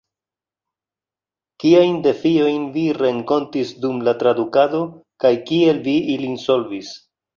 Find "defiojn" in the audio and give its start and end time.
2.07-2.65